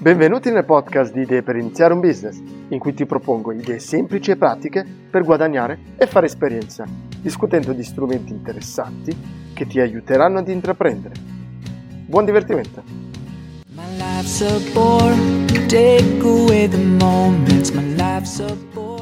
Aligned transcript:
Benvenuti 0.00 0.50
nel 0.50 0.64
podcast 0.64 1.12
di 1.12 1.20
Idee 1.20 1.42
per 1.42 1.56
iniziare 1.56 1.92
un 1.92 2.00
business, 2.00 2.40
in 2.68 2.78
cui 2.78 2.94
ti 2.94 3.04
propongo 3.04 3.52
idee 3.52 3.78
semplici 3.78 4.30
e 4.30 4.36
pratiche 4.38 4.82
per 4.82 5.24
guadagnare 5.24 5.78
e 5.98 6.06
fare 6.06 6.24
esperienza, 6.24 6.86
discutendo 7.20 7.74
di 7.74 7.82
strumenti 7.84 8.32
interessanti 8.32 9.14
che 9.52 9.66
ti 9.66 9.78
aiuteranno 9.78 10.38
ad 10.38 10.48
intraprendere. 10.48 11.14
Buon 12.06 12.24
divertimento! 12.24 12.82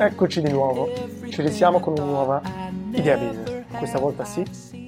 Eccoci 0.01 0.43
di 0.43 0.51
nuovo, 0.51 0.89
ci 1.29 1.43
risiamo 1.43 1.79
con 1.79 1.93
una 1.93 2.07
nuova 2.07 2.43
idea 2.91 3.17
business. 3.17 3.67
Questa 3.79 4.01
volta 4.01 4.25
sì, 4.25 4.43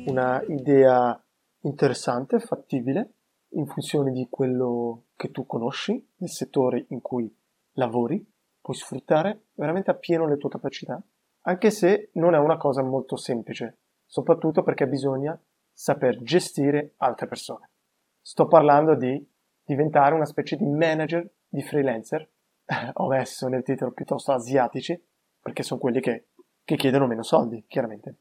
una 0.07 0.43
idea 0.49 1.17
interessante, 1.61 2.41
fattibile, 2.41 3.13
in 3.51 3.67
funzione 3.67 4.13
di 4.13 4.29
quello 4.31 5.05
che 5.17 5.31
tu 5.31 5.47
conosci, 5.47 6.13
del 6.17 6.29
settore 6.29 6.87
in 6.89 7.01
cui 7.01 7.35
lavori, 7.73 8.25
puoi 8.61 8.77
sfruttare 8.77 9.47
veramente 9.55 9.91
appieno 9.91 10.27
le 10.27 10.37
tue 10.37 10.51
capacità, 10.51 11.03
anche 11.43 11.71
se 11.71 12.11
non 12.15 12.35
è 12.35 12.39
una 12.39 12.57
cosa 12.57 12.83
molto 12.83 13.17
semplice, 13.17 13.79
soprattutto 14.07 14.63
perché 14.63 14.87
bisogna 14.87 15.41
saper 15.73 16.23
gestire 16.23 16.95
altre 16.99 17.27
persone. 17.27 17.71
Sto 18.21 18.47
parlando 18.47 18.95
di 18.95 19.27
diventare 19.65 20.15
una 20.15 20.27
specie 20.27 20.57
di 20.57 20.67
manager 20.67 21.29
di 21.49 21.63
freelancer. 21.63 22.29
Ho 22.95 23.09
messo 23.09 23.49
nel 23.49 23.63
titolo 23.63 23.93
piuttosto 23.93 24.33
asiatici, 24.33 25.03
perché 25.41 25.63
sono 25.63 25.81
quelli 25.81 26.01
che, 26.01 26.29
che 26.65 26.77
chiedono 26.77 27.07
meno 27.07 27.23
soldi, 27.23 27.65
chiaramente. 27.67 28.19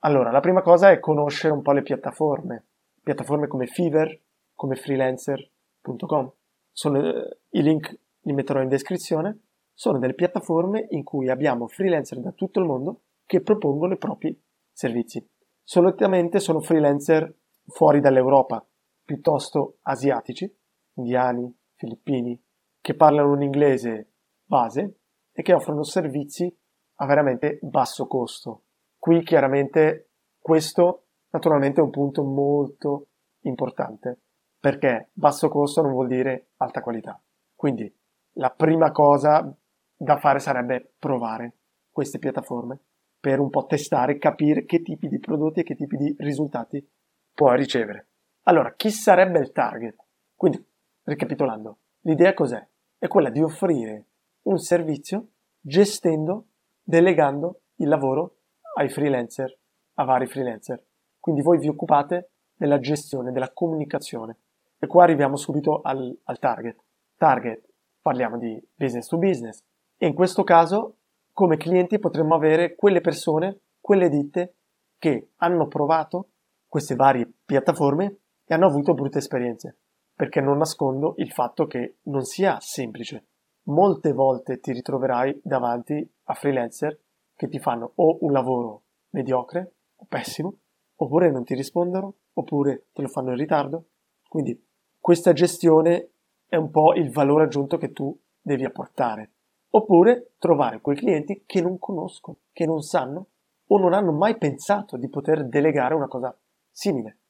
Allora, 0.00 0.30
la 0.30 0.40
prima 0.40 0.62
cosa 0.62 0.90
è 0.90 0.98
conoscere 0.98 1.52
un 1.52 1.62
po' 1.62 1.72
le 1.72 1.82
piattaforme, 1.82 2.66
piattaforme 3.02 3.46
come 3.46 3.66
Fiverr, 3.66 4.12
come 4.58 4.74
freelancer.com. 4.74 6.32
Sono, 6.72 6.98
eh, 6.98 7.38
I 7.50 7.62
link 7.62 7.96
li 8.22 8.32
metterò 8.32 8.60
in 8.60 8.68
descrizione. 8.68 9.42
Sono 9.72 10.00
delle 10.00 10.14
piattaforme 10.14 10.88
in 10.90 11.04
cui 11.04 11.30
abbiamo 11.30 11.68
freelancer 11.68 12.18
da 12.20 12.32
tutto 12.32 12.58
il 12.58 12.66
mondo 12.66 13.02
che 13.24 13.40
propongono 13.40 13.92
i 13.94 13.98
propri 13.98 14.36
servizi. 14.72 15.24
Solitamente 15.62 16.40
sono 16.40 16.58
freelancer 16.58 17.32
fuori 17.66 18.00
dall'Europa, 18.00 18.66
piuttosto 19.04 19.78
asiatici, 19.82 20.52
indiani, 20.94 21.56
filippini, 21.76 22.42
che 22.80 22.96
parlano 22.96 23.30
un 23.30 23.42
inglese 23.42 24.14
base 24.42 25.02
e 25.30 25.42
che 25.42 25.52
offrono 25.52 25.84
servizi 25.84 26.52
a 26.96 27.06
veramente 27.06 27.60
basso 27.62 28.08
costo. 28.08 28.64
Qui 28.98 29.22
chiaramente 29.22 30.10
questo 30.40 31.04
naturalmente 31.30 31.80
è 31.80 31.84
un 31.84 31.90
punto 31.90 32.24
molto 32.24 33.10
importante 33.42 34.22
perché 34.60 35.10
basso 35.12 35.48
costo 35.48 35.82
non 35.82 35.92
vuol 35.92 36.08
dire 36.08 36.48
alta 36.56 36.80
qualità. 36.80 37.20
Quindi 37.54 37.92
la 38.34 38.50
prima 38.50 38.90
cosa 38.90 39.54
da 39.96 40.16
fare 40.18 40.38
sarebbe 40.38 40.94
provare 40.98 41.54
queste 41.90 42.18
piattaforme 42.18 42.78
per 43.20 43.40
un 43.40 43.50
po' 43.50 43.66
testare 43.66 44.18
capire 44.18 44.64
che 44.64 44.82
tipi 44.82 45.08
di 45.08 45.18
prodotti 45.18 45.60
e 45.60 45.62
che 45.64 45.74
tipi 45.74 45.96
di 45.96 46.14
risultati 46.18 46.86
puoi 47.32 47.56
ricevere. 47.56 48.06
Allora, 48.44 48.72
chi 48.74 48.90
sarebbe 48.90 49.40
il 49.40 49.52
target? 49.52 49.96
Quindi, 50.34 50.64
ricapitolando, 51.02 51.78
l'idea 52.02 52.32
cos'è? 52.34 52.64
È 52.96 53.08
quella 53.08 53.30
di 53.30 53.42
offrire 53.42 54.06
un 54.42 54.58
servizio 54.58 55.30
gestendo, 55.60 56.46
delegando 56.82 57.62
il 57.76 57.88
lavoro 57.88 58.36
ai 58.76 58.88
freelancer, 58.88 59.56
a 59.94 60.04
vari 60.04 60.26
freelancer. 60.26 60.82
Quindi 61.18 61.42
voi 61.42 61.58
vi 61.58 61.68
occupate 61.68 62.30
della 62.54 62.78
gestione, 62.78 63.32
della 63.32 63.52
comunicazione 63.52 64.36
e 64.78 64.86
qua 64.86 65.02
arriviamo 65.04 65.36
subito 65.36 65.80
al, 65.82 66.16
al 66.24 66.38
target. 66.38 66.82
Target, 67.16 67.68
parliamo 68.00 68.38
di 68.38 68.62
business 68.74 69.08
to 69.08 69.18
business. 69.18 69.62
E 69.96 70.06
in 70.06 70.14
questo 70.14 70.44
caso, 70.44 70.96
come 71.32 71.56
clienti, 71.56 71.98
potremmo 71.98 72.34
avere 72.34 72.74
quelle 72.74 73.00
persone, 73.00 73.60
quelle 73.80 74.08
ditte 74.08 74.54
che 74.98 75.30
hanno 75.36 75.66
provato 75.66 76.30
queste 76.66 76.94
varie 76.94 77.30
piattaforme 77.44 78.18
e 78.44 78.54
hanno 78.54 78.66
avuto 78.66 78.94
brutte 78.94 79.18
esperienze. 79.18 79.78
Perché 80.14 80.40
non 80.40 80.58
nascondo 80.58 81.14
il 81.18 81.30
fatto 81.32 81.66
che 81.66 81.98
non 82.04 82.24
sia 82.24 82.58
semplice. 82.60 83.26
Molte 83.64 84.12
volte 84.12 84.58
ti 84.60 84.72
ritroverai 84.72 85.40
davanti 85.44 86.08
a 86.24 86.34
freelancer 86.34 86.98
che 87.34 87.48
ti 87.48 87.58
fanno 87.58 87.92
o 87.96 88.18
un 88.22 88.32
lavoro 88.32 88.82
mediocre 89.10 89.74
o 89.96 90.06
pessimo, 90.08 90.54
oppure 90.96 91.30
non 91.30 91.44
ti 91.44 91.54
rispondono, 91.54 92.14
oppure 92.32 92.86
te 92.92 93.02
lo 93.02 93.08
fanno 93.08 93.30
in 93.30 93.36
ritardo. 93.36 93.84
Quindi 94.28 94.67
questa 95.08 95.32
gestione 95.32 96.10
è 96.46 96.56
un 96.56 96.68
po' 96.68 96.92
il 96.92 97.10
valore 97.10 97.44
aggiunto 97.44 97.78
che 97.78 97.92
tu 97.92 98.14
devi 98.42 98.66
apportare. 98.66 99.32
Oppure 99.70 100.34
trovare 100.36 100.82
quei 100.82 100.96
clienti 100.96 101.44
che 101.46 101.62
non 101.62 101.78
conoscono, 101.78 102.40
che 102.52 102.66
non 102.66 102.82
sanno 102.82 103.28
o 103.68 103.78
non 103.78 103.94
hanno 103.94 104.12
mai 104.12 104.36
pensato 104.36 104.98
di 104.98 105.08
poter 105.08 105.48
delegare 105.48 105.94
una 105.94 106.08
cosa 106.08 106.38
simile. 106.70 107.20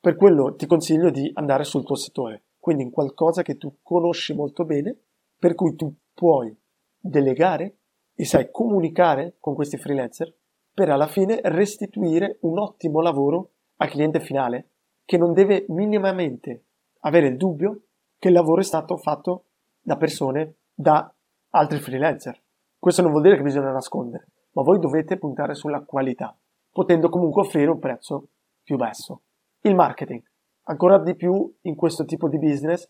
Per 0.00 0.16
quello 0.16 0.54
ti 0.54 0.64
consiglio 0.64 1.10
di 1.10 1.30
andare 1.34 1.64
sul 1.64 1.84
tuo 1.84 1.96
settore, 1.96 2.44
quindi 2.58 2.84
in 2.84 2.90
qualcosa 2.90 3.42
che 3.42 3.58
tu 3.58 3.80
conosci 3.82 4.32
molto 4.32 4.64
bene, 4.64 4.96
per 5.38 5.54
cui 5.54 5.76
tu 5.76 5.94
puoi 6.14 6.58
delegare 6.98 7.80
e 8.14 8.24
sai 8.24 8.48
comunicare 8.50 9.36
con 9.40 9.54
questi 9.54 9.76
freelancer 9.76 10.34
per 10.72 10.88
alla 10.88 11.06
fine 11.06 11.40
restituire 11.42 12.38
un 12.40 12.58
ottimo 12.58 13.02
lavoro 13.02 13.50
al 13.76 13.90
cliente 13.90 14.20
finale 14.20 14.70
che 15.04 15.18
non 15.18 15.34
deve 15.34 15.66
minimamente 15.68 16.62
avere 17.00 17.28
il 17.28 17.36
dubbio 17.36 17.80
che 18.18 18.28
il 18.28 18.34
lavoro 18.34 18.60
è 18.60 18.64
stato 18.64 18.96
fatto 18.96 19.44
da 19.80 19.96
persone, 19.96 20.54
da 20.74 21.12
altri 21.50 21.78
freelancer. 21.78 22.40
Questo 22.78 23.02
non 23.02 23.10
vuol 23.10 23.22
dire 23.22 23.36
che 23.36 23.42
bisogna 23.42 23.72
nascondere, 23.72 24.28
ma 24.52 24.62
voi 24.62 24.78
dovete 24.78 25.16
puntare 25.16 25.54
sulla 25.54 25.82
qualità, 25.82 26.36
potendo 26.70 27.08
comunque 27.08 27.42
offrire 27.42 27.70
un 27.70 27.78
prezzo 27.78 28.28
più 28.62 28.76
basso. 28.76 29.22
Il 29.60 29.74
marketing. 29.74 30.22
Ancora 30.64 30.98
di 30.98 31.14
più 31.14 31.52
in 31.62 31.74
questo 31.74 32.04
tipo 32.04 32.28
di 32.28 32.38
business, 32.38 32.88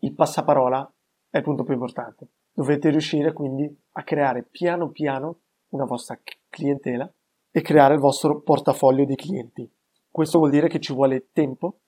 il 0.00 0.14
passaparola 0.14 0.90
è 1.30 1.38
il 1.38 1.42
punto 1.42 1.64
più 1.64 1.74
importante. 1.74 2.28
Dovete 2.52 2.90
riuscire 2.90 3.32
quindi 3.32 3.70
a 3.92 4.02
creare 4.02 4.42
piano 4.42 4.88
piano 4.88 5.40
una 5.70 5.84
vostra 5.84 6.18
clientela 6.48 7.10
e 7.50 7.60
creare 7.60 7.94
il 7.94 8.00
vostro 8.00 8.40
portafoglio 8.40 9.04
di 9.04 9.14
clienti. 9.14 9.70
Questo 10.10 10.38
vuol 10.38 10.50
dire 10.50 10.68
che 10.68 10.80
ci 10.80 10.94
vuole 10.94 11.28
tempo 11.32 11.80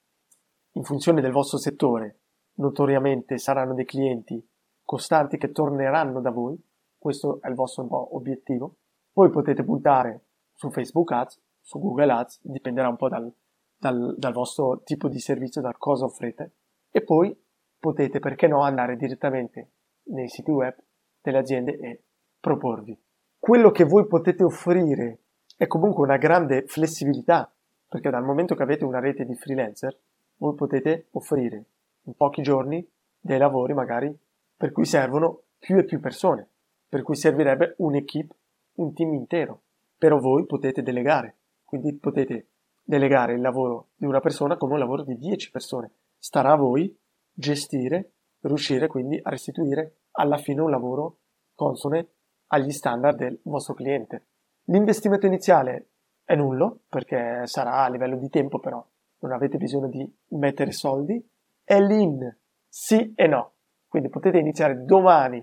in 0.73 0.85
funzione 0.85 1.21
del 1.21 1.33
vostro 1.33 1.59
settore, 1.59 2.21
notoriamente 2.55 3.39
saranno 3.39 3.75
dei 3.75 3.85
clienti 3.85 4.47
costanti 4.85 5.39
che 5.39 5.53
torneranno 5.53 6.21
da 6.21 6.31
voi, 6.31 6.61
questo 6.99 7.41
è 7.41 7.49
il 7.49 7.55
vostro 7.55 8.15
obiettivo. 8.15 8.77
Poi 9.13 9.31
potete 9.31 9.65
puntare 9.65 10.25
su 10.55 10.71
Facebook 10.71 11.11
Ads, 11.13 11.41
su 11.61 11.79
Google 11.79 12.13
Ads, 12.13 12.41
dipenderà 12.43 12.89
un 12.89 12.97
po' 12.97 13.09
dal, 13.09 13.33
dal, 13.77 14.15
dal 14.19 14.33
vostro 14.33 14.83
tipo 14.83 15.09
di 15.09 15.19
servizio, 15.19 15.61
da 15.61 15.75
cosa 15.77 16.05
offrite. 16.05 16.55
E 16.91 17.03
poi 17.03 17.37
potete, 17.79 18.19
perché 18.19 18.47
no, 18.47 18.63
andare 18.63 18.97
direttamente 18.97 19.71
nei 20.11 20.29
siti 20.29 20.51
web 20.51 20.77
delle 21.21 21.39
aziende 21.39 21.79
e 21.79 22.03
proporvi. 22.39 22.99
Quello 23.39 23.71
che 23.71 23.85
voi 23.85 24.07
potete 24.07 24.45
offrire 24.45 25.21
è 25.57 25.67
comunque 25.67 26.05
una 26.05 26.19
grande 26.19 26.65
flessibilità, 26.67 27.51
perché 27.89 28.11
dal 28.11 28.25
momento 28.25 28.55
che 28.55 28.63
avete 28.63 28.85
una 28.85 29.01
rete 29.01 29.25
di 29.25 29.35
freelancer, 29.35 29.99
voi 30.41 30.55
potete 30.55 31.09
offrire 31.13 31.65
in 32.05 32.15
pochi 32.15 32.43
giorni 32.43 32.87
dei 33.19 33.39
lavori 33.39 33.75
magari 33.75 34.15
per 34.57 34.73
cui 34.73 34.85
servono 34.85 35.43
più 35.59 35.79
e 35.79 35.85
più 35.85 36.01
persone, 36.01 36.49
per 36.89 37.03
cui 37.03 37.15
servirebbe 37.15 37.75
un'equipe, 37.79 38.35
un 38.75 38.93
team 38.93 39.15
intero. 39.15 39.63
Però 39.97 40.19
voi 40.19 40.47
potete 40.47 40.83
delegare, 40.83 41.37
quindi 41.65 41.95
potete 41.95 42.49
delegare 42.83 43.35
il 43.35 43.41
lavoro 43.41 43.89
di 43.97 44.07
una 44.07 44.21
persona 44.21 44.57
come 44.57 44.75
un 44.75 44.79
lavoro 44.79 45.03
di 45.03 45.17
10 45.17 45.51
persone. 45.51 45.93
Starà 46.19 46.53
a 46.53 46.57
voi 46.57 46.95
gestire, 47.33 48.13
riuscire 48.41 48.87
quindi 48.87 49.21
a 49.23 49.31
restituire 49.31 50.01
alla 50.13 50.39
fine 50.39 50.63
un 50.63 50.71
lavoro 50.71 51.19
consone 51.55 52.09
agli 52.49 52.73
standard 52.73 53.19
del 53.19 53.39
vostro 53.45 53.75
cliente. 53.75 54.27
L'investimento 54.65 55.27
iniziale 55.27 55.89
è 56.25 56.35
nullo 56.35 56.81
perché 56.89 57.43
sarà 57.45 57.85
a 57.85 57.89
livello 57.91 58.17
di 58.17 58.29
tempo 58.29 58.59
però 58.59 58.85
non 59.21 59.33
avete 59.33 59.57
bisogno 59.57 59.89
di 59.89 60.09
mettere 60.29 60.73
soldi, 60.73 61.23
è 61.65 61.81
l'in 61.81 62.37
sì 62.69 63.13
e 63.15 63.27
no. 63.27 63.53
Quindi 63.89 64.09
potete 64.09 64.39
iniziare 64.39 64.85
domani 64.85 65.39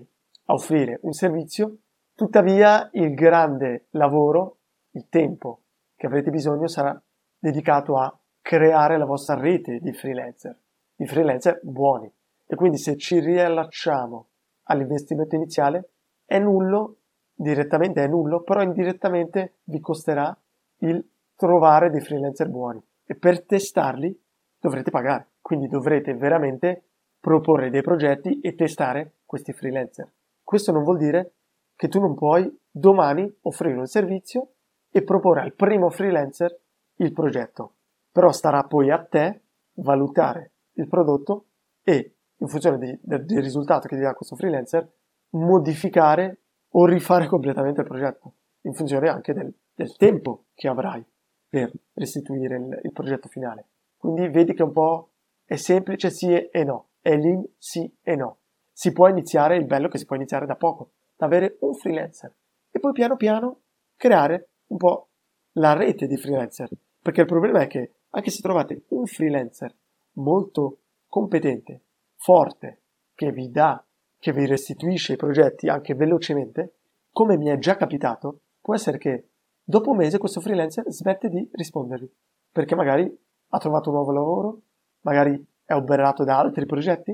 a 0.46 0.54
offrire 0.54 0.98
un 1.02 1.12
servizio, 1.12 1.76
tuttavia 2.14 2.88
il 2.92 3.14
grande 3.14 3.86
lavoro, 3.90 4.56
il 4.92 5.06
tempo 5.08 5.60
che 5.94 6.06
avrete 6.06 6.30
bisogno 6.30 6.66
sarà 6.66 7.00
dedicato 7.38 7.98
a 7.98 8.18
creare 8.40 8.96
la 8.96 9.04
vostra 9.04 9.38
rete 9.38 9.78
di 9.80 9.92
freelancer, 9.92 10.58
di 10.94 11.06
freelancer 11.06 11.60
buoni. 11.62 12.10
E 12.46 12.56
quindi 12.56 12.78
se 12.78 12.96
ci 12.96 13.20
riallacciamo 13.20 14.26
all'investimento 14.64 15.34
iniziale, 15.34 15.90
è 16.24 16.38
nullo, 16.38 16.96
direttamente 17.34 18.02
è 18.02 18.08
nullo, 18.08 18.40
però 18.40 18.62
indirettamente 18.62 19.58
vi 19.64 19.80
costerà 19.80 20.36
il 20.78 21.06
trovare 21.36 21.90
dei 21.90 22.00
freelancer 22.00 22.48
buoni 22.48 22.82
e 23.10 23.16
per 23.16 23.42
testarli 23.44 24.14
dovrete 24.60 24.90
pagare. 24.90 25.30
Quindi 25.40 25.66
dovrete 25.66 26.14
veramente 26.14 26.90
proporre 27.18 27.70
dei 27.70 27.80
progetti 27.80 28.38
e 28.40 28.54
testare 28.54 29.20
questi 29.24 29.54
freelancer. 29.54 30.12
Questo 30.44 30.72
non 30.72 30.84
vuol 30.84 30.98
dire 30.98 31.32
che 31.74 31.88
tu 31.88 32.00
non 32.00 32.14
puoi 32.14 32.54
domani 32.70 33.34
offrire 33.42 33.78
un 33.78 33.86
servizio 33.86 34.52
e 34.90 35.02
proporre 35.02 35.40
al 35.40 35.54
primo 35.54 35.88
freelancer 35.88 36.54
il 36.96 37.12
progetto. 37.12 37.76
Però 38.12 38.30
starà 38.30 38.64
poi 38.64 38.90
a 38.90 39.02
te 39.02 39.40
valutare 39.76 40.52
il 40.74 40.86
prodotto 40.86 41.46
e, 41.82 42.16
in 42.36 42.46
funzione 42.46 42.78
di, 42.78 42.98
del, 43.02 43.24
del 43.24 43.42
risultato 43.42 43.88
che 43.88 43.96
ti 43.96 44.02
dà 44.02 44.12
questo 44.12 44.36
freelancer, 44.36 44.86
modificare 45.30 46.40
o 46.72 46.84
rifare 46.84 47.26
completamente 47.26 47.80
il 47.80 47.86
progetto, 47.86 48.34
in 48.62 48.74
funzione 48.74 49.08
anche 49.08 49.32
del, 49.32 49.52
del 49.74 49.96
tempo 49.96 50.44
che 50.54 50.68
avrai 50.68 51.04
per 51.48 51.72
restituire 51.94 52.56
il, 52.56 52.80
il, 52.84 52.92
progetto 52.92 53.28
finale. 53.28 53.66
Quindi 53.96 54.28
vedi 54.28 54.54
che 54.54 54.62
un 54.62 54.72
po' 54.72 55.10
è 55.44 55.56
semplice 55.56 56.10
sì 56.10 56.32
e 56.32 56.64
no, 56.64 56.88
è 57.00 57.16
lì 57.16 57.36
sì 57.56 57.90
e 58.02 58.16
no. 58.16 58.38
Si 58.72 58.92
può 58.92 59.08
iniziare, 59.08 59.56
il 59.56 59.64
bello 59.64 59.86
è 59.86 59.90
che 59.90 59.98
si 59.98 60.04
può 60.04 60.16
iniziare 60.16 60.46
da 60.46 60.56
poco, 60.56 60.90
da 61.16 61.26
avere 61.26 61.56
un 61.60 61.74
freelancer 61.74 62.32
e 62.70 62.78
poi 62.78 62.92
piano 62.92 63.16
piano 63.16 63.60
creare 63.96 64.50
un 64.68 64.76
po' 64.76 65.08
la 65.52 65.72
rete 65.72 66.06
di 66.06 66.16
freelancer. 66.16 66.68
Perché 67.00 67.22
il 67.22 67.26
problema 67.26 67.60
è 67.60 67.66
che 67.66 67.94
anche 68.10 68.30
se 68.30 68.40
trovate 68.40 68.84
un 68.88 69.06
freelancer 69.06 69.74
molto 70.14 70.78
competente, 71.08 71.82
forte, 72.14 72.82
che 73.14 73.32
vi 73.32 73.50
dà, 73.50 73.82
che 74.18 74.32
vi 74.32 74.46
restituisce 74.46 75.14
i 75.14 75.16
progetti 75.16 75.68
anche 75.68 75.94
velocemente, 75.94 76.74
come 77.10 77.36
mi 77.36 77.48
è 77.48 77.58
già 77.58 77.76
capitato, 77.76 78.40
può 78.60 78.74
essere 78.74 78.98
che 78.98 79.28
dopo 79.68 79.90
un 79.90 79.98
mese 79.98 80.16
questo 80.16 80.40
freelancer 80.40 80.90
smette 80.90 81.28
di 81.28 81.46
rispondervi, 81.52 82.10
perché 82.50 82.74
magari 82.74 83.04
ha 83.48 83.58
trovato 83.58 83.90
un 83.90 83.96
nuovo 83.96 84.12
lavoro, 84.12 84.60
magari 85.00 85.46
è 85.62 85.74
oberato 85.74 86.24
da 86.24 86.38
altri 86.38 86.64
progetti, 86.64 87.10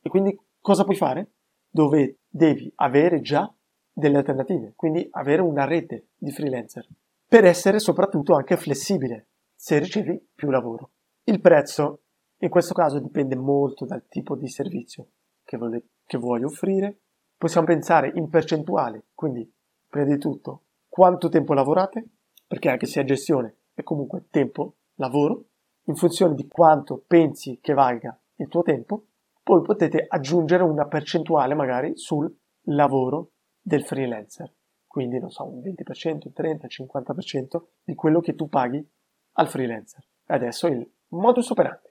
e 0.00 0.08
quindi 0.08 0.34
cosa 0.58 0.84
puoi 0.84 0.96
fare? 0.96 1.32
Dove 1.68 2.20
devi 2.26 2.72
avere 2.76 3.20
già 3.20 3.52
delle 3.92 4.16
alternative, 4.16 4.72
quindi 4.74 5.06
avere 5.10 5.42
una 5.42 5.66
rete 5.66 6.08
di 6.16 6.30
freelancer, 6.30 6.88
per 7.26 7.44
essere 7.44 7.78
soprattutto 7.78 8.34
anche 8.34 8.56
flessibile 8.56 9.26
se 9.54 9.78
ricevi 9.78 10.30
più 10.34 10.48
lavoro. 10.48 10.92
Il 11.24 11.42
prezzo 11.42 12.04
in 12.38 12.48
questo 12.48 12.72
caso 12.72 13.00
dipende 13.00 13.36
molto 13.36 13.84
dal 13.84 14.06
tipo 14.08 14.34
di 14.34 14.48
servizio 14.48 15.08
che, 15.44 15.58
vuole, 15.58 15.88
che 16.06 16.16
vuoi 16.16 16.42
offrire. 16.42 17.00
Possiamo 17.36 17.66
pensare 17.66 18.12
in 18.14 18.30
percentuale, 18.30 19.08
quindi 19.14 19.52
prima 19.86 20.06
di 20.06 20.18
tutto 20.18 20.62
quanto 20.98 21.28
tempo 21.28 21.54
lavorate, 21.54 22.04
perché 22.44 22.68
anche 22.68 22.86
se 22.86 23.00
è 23.00 23.04
gestione 23.04 23.58
è 23.72 23.84
comunque 23.84 24.26
tempo, 24.30 24.78
lavoro, 24.96 25.44
in 25.84 25.94
funzione 25.94 26.34
di 26.34 26.48
quanto 26.48 27.04
pensi 27.06 27.60
che 27.62 27.72
valga 27.72 28.20
il 28.34 28.48
tuo 28.48 28.62
tempo, 28.62 29.04
poi 29.44 29.62
potete 29.62 30.04
aggiungere 30.08 30.64
una 30.64 30.88
percentuale 30.88 31.54
magari 31.54 31.96
sul 31.96 32.28
lavoro 32.62 33.30
del 33.60 33.84
freelancer. 33.84 34.52
Quindi, 34.88 35.20
non 35.20 35.30
so, 35.30 35.46
un 35.46 35.60
20%, 35.60 36.22
un 36.24 36.32
30%, 36.36 36.66
50% 36.66 37.62
di 37.84 37.94
quello 37.94 38.18
che 38.18 38.34
tu 38.34 38.48
paghi 38.48 38.84
al 39.34 39.46
freelancer. 39.46 40.04
Adesso 40.26 40.66
il 40.66 40.84
modus 41.10 41.50
operandi. 41.50 41.88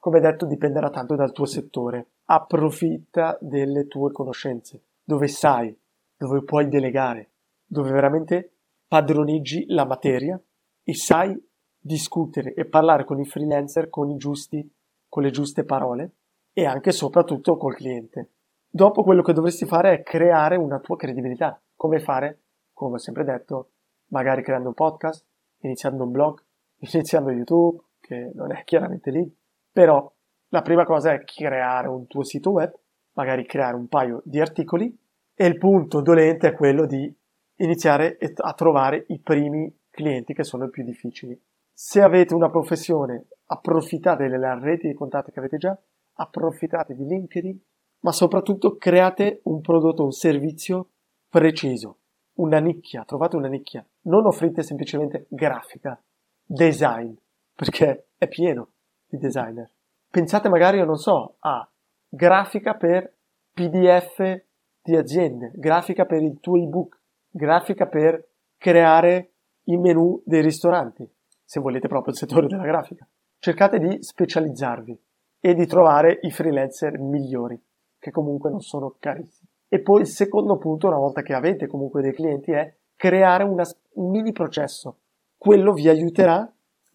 Come 0.00 0.18
detto, 0.18 0.46
dipenderà 0.46 0.90
tanto 0.90 1.14
dal 1.14 1.30
tuo 1.30 1.46
settore. 1.46 2.08
Approfitta 2.24 3.38
delle 3.40 3.86
tue 3.86 4.10
conoscenze, 4.10 4.82
dove 5.02 5.28
sai, 5.28 5.76
dove 6.16 6.42
puoi 6.42 6.68
delegare, 6.68 7.30
dove 7.64 7.90
veramente 7.90 8.52
padroneggi 8.86 9.66
la 9.68 9.84
materia 9.84 10.40
e 10.84 10.94
sai 10.94 11.36
discutere 11.78 12.54
e 12.54 12.64
parlare 12.64 13.04
con 13.04 13.18
i 13.18 13.24
freelancer 13.24 13.88
con 13.88 14.10
i 14.10 14.16
giusti, 14.16 14.70
con 15.08 15.22
le 15.22 15.30
giuste 15.30 15.64
parole 15.64 16.12
e 16.52 16.64
anche 16.64 16.90
e 16.90 16.92
soprattutto 16.92 17.56
col 17.56 17.74
cliente. 17.74 18.30
Dopo 18.68 19.02
quello 19.02 19.22
che 19.22 19.32
dovresti 19.32 19.66
fare 19.66 19.92
è 19.92 20.02
creare 20.02 20.56
una 20.56 20.78
tua 20.78 20.96
credibilità. 20.96 21.60
Come 21.74 22.00
fare? 22.00 22.42
Come 22.72 22.94
ho 22.94 22.98
sempre 22.98 23.24
detto, 23.24 23.70
magari 24.08 24.42
creando 24.42 24.68
un 24.68 24.74
podcast, 24.74 25.26
iniziando 25.58 26.04
un 26.04 26.10
blog, 26.10 26.42
iniziando 26.92 27.30
YouTube, 27.30 27.82
che 28.00 28.30
non 28.34 28.52
è 28.52 28.64
chiaramente 28.64 29.10
lì, 29.10 29.36
però 29.70 30.10
la 30.48 30.62
prima 30.62 30.84
cosa 30.84 31.12
è 31.12 31.24
creare 31.24 31.88
un 31.88 32.06
tuo 32.06 32.22
sito 32.24 32.50
web, 32.50 32.72
magari 33.14 33.46
creare 33.46 33.76
un 33.76 33.88
paio 33.88 34.22
di 34.24 34.40
articoli 34.40 34.96
e 35.34 35.46
il 35.46 35.58
punto 35.58 36.00
dolente 36.00 36.48
è 36.48 36.54
quello 36.54 36.86
di 36.86 37.12
iniziare 37.56 38.18
a 38.36 38.52
trovare 38.54 39.04
i 39.08 39.18
primi 39.20 39.74
clienti 39.90 40.34
che 40.34 40.44
sono 40.44 40.64
i 40.64 40.70
più 40.70 40.84
difficili. 40.84 41.38
Se 41.72 42.00
avete 42.00 42.34
una 42.34 42.50
professione, 42.50 43.26
approfittate 43.46 44.28
delle 44.28 44.58
reti 44.60 44.88
di 44.88 44.94
contatti 44.94 45.30
che 45.30 45.38
avete 45.38 45.58
già, 45.58 45.78
approfittate 46.14 46.94
di 46.94 47.04
LinkedIn, 47.04 47.58
ma 48.00 48.12
soprattutto 48.12 48.76
create 48.76 49.40
un 49.44 49.60
prodotto, 49.60 50.04
un 50.04 50.12
servizio 50.12 50.88
preciso, 51.28 51.98
una 52.34 52.58
nicchia, 52.58 53.04
trovate 53.04 53.36
una 53.36 53.48
nicchia. 53.48 53.84
Non 54.02 54.26
offrite 54.26 54.62
semplicemente 54.62 55.26
grafica, 55.28 56.00
design, 56.44 57.12
perché 57.54 58.08
è 58.16 58.28
pieno 58.28 58.72
di 59.06 59.18
designer. 59.18 59.70
Pensate 60.10 60.48
magari, 60.48 60.84
non 60.84 60.96
so, 60.96 61.36
a 61.40 61.66
grafica 62.14 62.74
per 62.74 63.10
PDF 63.54 64.42
di 64.82 64.96
aziende, 64.96 65.50
grafica 65.54 66.04
per 66.04 66.22
il 66.22 66.40
tuo 66.40 66.58
ebook, 66.62 67.00
grafica 67.30 67.86
per 67.86 68.28
creare 68.58 69.30
i 69.64 69.78
menu 69.78 70.20
dei 70.26 70.42
ristoranti, 70.42 71.08
se 71.42 71.58
volete 71.58 71.88
proprio 71.88 72.12
il 72.12 72.18
settore 72.18 72.48
della 72.48 72.64
grafica. 72.64 73.08
Cercate 73.38 73.78
di 73.78 74.02
specializzarvi 74.02 75.00
e 75.40 75.54
di 75.54 75.66
trovare 75.66 76.18
i 76.22 76.30
freelancer 76.30 76.98
migliori, 76.98 77.58
che 77.98 78.10
comunque 78.10 78.50
non 78.50 78.60
sono 78.60 78.96
carissimi. 78.98 79.48
E 79.68 79.80
poi 79.80 80.02
il 80.02 80.06
secondo 80.06 80.58
punto, 80.58 80.88
una 80.88 80.98
volta 80.98 81.22
che 81.22 81.32
avete 81.32 81.66
comunque 81.66 82.02
dei 82.02 82.12
clienti, 82.12 82.52
è 82.52 82.76
creare 82.94 83.44
una, 83.44 83.64
un 83.94 84.10
mini 84.10 84.32
processo. 84.32 84.98
Quello 85.38 85.72
vi 85.72 85.88
aiuterà 85.88 86.46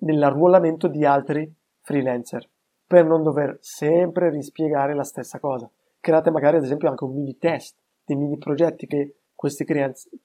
nell'arruolamento 0.01 0.87
di 0.87 1.03
altri 1.03 1.51
freelancer 1.81 2.47
per 2.87 3.05
non 3.05 3.21
dover 3.21 3.57
sempre 3.59 4.29
rispiegare 4.29 4.95
la 4.95 5.03
stessa 5.03 5.39
cosa. 5.39 5.69
Create 5.99 6.31
magari 6.31 6.57
ad 6.57 6.63
esempio 6.63 6.89
anche 6.89 7.03
un 7.03 7.13
mini 7.13 7.37
test, 7.37 7.77
dei 8.05 8.15
mini 8.15 8.37
progetti 8.37 8.87
che 8.87 9.17
questi 9.35 9.65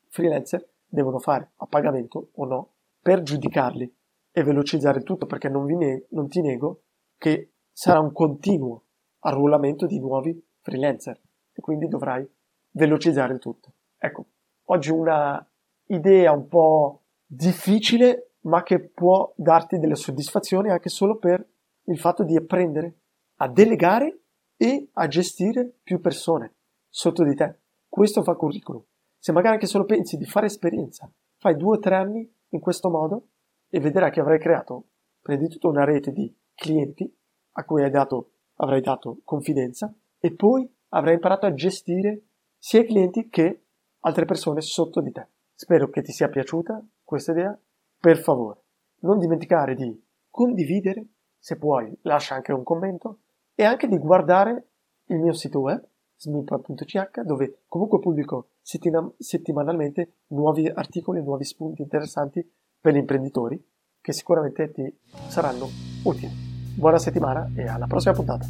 freelancer 0.09 0.67
devono 0.87 1.19
fare 1.19 1.51
a 1.57 1.67
pagamento 1.67 2.29
o 2.35 2.45
no 2.47 2.73
per 3.01 3.23
giudicarli 3.23 3.93
e 4.31 4.43
velocizzare 4.45 4.99
il 4.99 5.05
tutto 5.05 5.27
perché 5.27 5.49
non, 5.49 5.65
ne- 5.67 6.07
non 6.11 6.29
ti 6.29 6.41
nego 6.41 6.83
che 7.19 7.51
sarà 7.73 7.99
un 7.99 8.13
continuo 8.13 8.85
arruolamento 9.21 9.87
di 9.87 9.99
nuovi 9.99 10.41
freelancer 10.61 11.21
e 11.53 11.61
quindi 11.61 11.89
dovrai 11.89 12.27
velocizzare 12.71 13.35
il 13.35 13.41
tutto. 13.41 13.73
Ecco, 13.99 14.27
oggi 14.67 14.91
una 14.91 15.45
idea 15.87 16.33
un 16.33 16.47
po' 16.47 17.03
difficile 17.27 18.35
ma 18.43 18.63
che 18.63 18.81
può 18.81 19.33
darti 19.37 19.79
delle 19.79 19.95
soddisfazioni 19.95 20.71
anche 20.71 20.89
solo 20.89 21.17
per 21.17 21.47
il 21.85 21.99
fatto 21.99 22.25
di 22.25 22.37
apprendere 22.37 23.01
a 23.37 23.49
delegare 23.49 24.21
e 24.57 24.89
a 24.93 25.07
gestire 25.09 25.79
più 25.83 26.01
persone 26.01 26.55
sotto 26.89 27.25
di 27.25 27.35
te. 27.35 27.59
Questo 27.89 28.23
fa 28.23 28.35
curriculum. 28.35 28.83
Se 29.19 29.33
magari 29.33 29.55
anche 29.55 29.67
solo 29.67 29.85
pensi 29.85 30.17
di 30.17 30.25
fare 30.25 30.47
esperienza, 30.47 31.11
fai 31.37 31.57
due 31.57 31.77
o 31.77 31.81
tre 31.81 31.97
anni 31.97 32.33
in 32.51 32.61
questo 32.61 32.91
modo 32.91 33.29
e 33.69 33.81
vedrai 33.81 34.11
che 34.11 34.21
avrai 34.21 34.39
creato 34.39 34.89
prima 35.21 35.41
di 35.41 35.49
tutto 35.49 35.69
una 35.69 35.85
rete 35.85 36.13
di 36.13 36.33
clienti 36.55 37.13
a 37.53 37.65
cui 37.65 37.83
hai 37.83 37.91
dato, 37.91 38.33
avrai 38.57 38.81
dato 38.81 39.21
confidenza 39.25 39.93
e 40.19 40.35
poi 40.35 40.69
avrai 40.91 41.15
imparato 41.15 41.47
a 41.47 41.55
gestire 41.55 42.23
sia 42.59 42.81
i 42.81 42.87
clienti 42.87 43.29
che 43.29 43.65
altre 44.01 44.25
persone 44.25 44.61
sotto 44.61 45.01
di 45.01 45.13
te. 45.13 45.29
Spero 45.55 45.89
che 45.89 46.03
ti 46.03 46.13
sia 46.13 46.29
piaciuta 46.29 46.85
questa 47.03 47.33
idea 47.33 47.59
per 47.99 48.19
favore, 48.19 48.63
non 49.01 49.19
dimenticare 49.19 49.75
di 49.75 50.01
condividere, 50.29 51.07
se 51.43 51.57
puoi 51.57 51.93
lascia 52.03 52.37
anche 52.37 52.53
un 52.53 52.63
commento, 52.63 53.19
e 53.57 53.65
anche 53.65 53.89
di 53.89 53.99
guardare 53.99 54.69
il 55.07 55.19
mio 55.19 55.33
sito 55.33 55.59
web, 55.59 55.85
smippa.ch, 56.17 57.21
dove 57.23 57.63
comunque 57.67 57.99
pubblico 57.99 58.51
settina- 58.63 59.11
settimanalmente 59.19 60.13
nuovi 60.29 60.69
articoli, 60.69 61.21
nuovi 61.21 61.43
spunti 61.43 61.83
interessanti 61.83 62.49
per 62.81 62.95
gli 62.95 62.99
imprenditori, 62.99 63.61
che 64.01 64.13
sicuramente 64.13 64.71
ti 64.71 64.97
saranno 65.27 65.67
utili. 66.05 66.31
Buona 66.77 66.99
settimana 66.99 67.51
e 67.57 67.67
alla 67.67 67.89
prossima 67.89 68.15
puntata. 68.15 68.47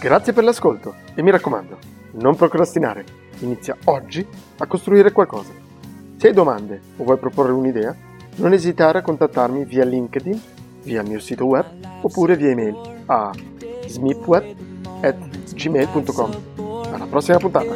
Grazie 0.00 0.32
per 0.32 0.42
l'ascolto 0.42 0.94
e 1.14 1.22
mi 1.22 1.30
raccomando, 1.30 1.78
non 2.14 2.34
procrastinare, 2.34 3.04
inizia 3.38 3.76
oggi 3.84 4.26
a 4.58 4.66
costruire 4.66 5.12
qualcosa. 5.12 5.52
Se 6.16 6.26
hai 6.26 6.34
domande 6.34 6.80
o 6.96 7.04
vuoi 7.04 7.18
proporre 7.18 7.52
un'idea, 7.52 7.94
non 8.38 8.52
esitare 8.52 8.98
a 8.98 9.02
contattarmi 9.02 9.64
via 9.64 9.84
LinkedIn, 9.84 10.42
via 10.82 11.02
il 11.02 11.08
mio 11.08 11.20
sito 11.20 11.46
web 11.46 11.79
oppure 12.02 12.36
via 12.36 12.50
email 12.50 12.76
a 13.06 13.32
smipweb.gmail.com. 13.86 16.30
Alla 16.92 17.06
prossima 17.06 17.38
puntata! 17.38 17.72